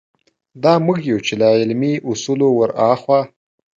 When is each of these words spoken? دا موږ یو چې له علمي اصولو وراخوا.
دا 0.63 0.73
موږ 0.85 0.99
یو 1.11 1.19
چې 1.25 1.33
له 1.41 1.47
علمي 1.55 1.93
اصولو 2.09 2.47
وراخوا. 2.53 3.21